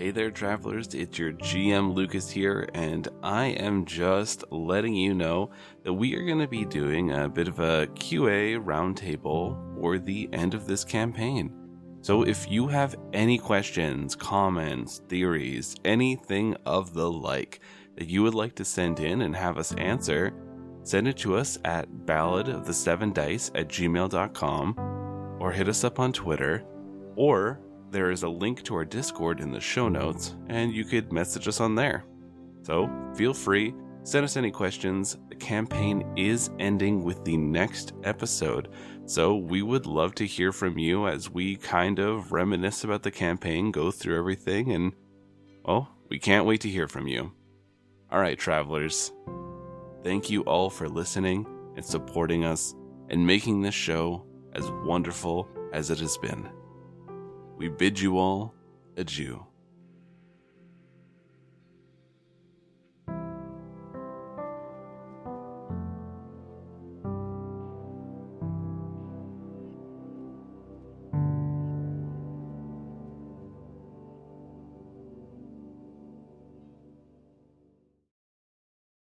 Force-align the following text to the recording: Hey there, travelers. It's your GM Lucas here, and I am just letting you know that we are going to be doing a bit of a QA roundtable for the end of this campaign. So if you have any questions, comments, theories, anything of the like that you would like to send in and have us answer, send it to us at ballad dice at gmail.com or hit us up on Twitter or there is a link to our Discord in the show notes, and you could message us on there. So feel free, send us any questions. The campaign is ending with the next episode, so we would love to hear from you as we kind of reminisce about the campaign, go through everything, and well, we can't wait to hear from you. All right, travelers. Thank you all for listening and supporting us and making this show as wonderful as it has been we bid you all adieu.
Hey 0.00 0.12
there, 0.12 0.30
travelers. 0.30 0.94
It's 0.94 1.18
your 1.18 1.32
GM 1.32 1.94
Lucas 1.94 2.30
here, 2.30 2.66
and 2.72 3.06
I 3.22 3.48
am 3.48 3.84
just 3.84 4.50
letting 4.50 4.94
you 4.94 5.12
know 5.12 5.50
that 5.82 5.92
we 5.92 6.16
are 6.16 6.24
going 6.24 6.38
to 6.38 6.48
be 6.48 6.64
doing 6.64 7.12
a 7.12 7.28
bit 7.28 7.48
of 7.48 7.58
a 7.58 7.86
QA 7.88 8.58
roundtable 8.64 9.78
for 9.78 9.98
the 9.98 10.26
end 10.32 10.54
of 10.54 10.66
this 10.66 10.84
campaign. 10.84 11.52
So 12.00 12.22
if 12.22 12.50
you 12.50 12.66
have 12.68 12.96
any 13.12 13.36
questions, 13.36 14.16
comments, 14.16 15.02
theories, 15.10 15.76
anything 15.84 16.56
of 16.64 16.94
the 16.94 17.12
like 17.12 17.60
that 17.96 18.08
you 18.08 18.22
would 18.22 18.32
like 18.34 18.54
to 18.54 18.64
send 18.64 19.00
in 19.00 19.20
and 19.20 19.36
have 19.36 19.58
us 19.58 19.74
answer, 19.74 20.32
send 20.82 21.08
it 21.08 21.18
to 21.18 21.36
us 21.36 21.58
at 21.66 22.06
ballad 22.06 22.46
dice 22.46 23.50
at 23.54 23.68
gmail.com 23.68 24.78
or 25.38 25.52
hit 25.52 25.68
us 25.68 25.84
up 25.84 26.00
on 26.00 26.10
Twitter 26.10 26.64
or 27.16 27.60
there 27.90 28.10
is 28.10 28.22
a 28.22 28.28
link 28.28 28.62
to 28.64 28.74
our 28.74 28.84
Discord 28.84 29.40
in 29.40 29.50
the 29.50 29.60
show 29.60 29.88
notes, 29.88 30.36
and 30.48 30.72
you 30.72 30.84
could 30.84 31.12
message 31.12 31.48
us 31.48 31.60
on 31.60 31.74
there. 31.74 32.04
So 32.62 32.90
feel 33.16 33.34
free, 33.34 33.74
send 34.04 34.24
us 34.24 34.36
any 34.36 34.50
questions. 34.50 35.18
The 35.28 35.34
campaign 35.34 36.06
is 36.16 36.50
ending 36.58 37.02
with 37.02 37.24
the 37.24 37.36
next 37.36 37.94
episode, 38.04 38.68
so 39.06 39.36
we 39.36 39.62
would 39.62 39.86
love 39.86 40.14
to 40.16 40.26
hear 40.26 40.52
from 40.52 40.78
you 40.78 41.08
as 41.08 41.30
we 41.30 41.56
kind 41.56 41.98
of 41.98 42.32
reminisce 42.32 42.84
about 42.84 43.02
the 43.02 43.10
campaign, 43.10 43.72
go 43.72 43.90
through 43.90 44.18
everything, 44.18 44.72
and 44.72 44.92
well, 45.64 45.88
we 46.08 46.18
can't 46.18 46.46
wait 46.46 46.60
to 46.62 46.68
hear 46.68 46.86
from 46.86 47.06
you. 47.06 47.32
All 48.10 48.20
right, 48.20 48.38
travelers. 48.38 49.12
Thank 50.02 50.30
you 50.30 50.42
all 50.42 50.70
for 50.70 50.88
listening 50.88 51.46
and 51.76 51.84
supporting 51.84 52.44
us 52.44 52.74
and 53.08 53.26
making 53.26 53.62
this 53.62 53.74
show 53.74 54.24
as 54.54 54.70
wonderful 54.84 55.48
as 55.72 55.90
it 55.90 55.98
has 56.00 56.16
been 56.18 56.48
we 57.60 57.68
bid 57.68 58.00
you 58.00 58.16
all 58.16 58.54
adieu. 58.96 59.49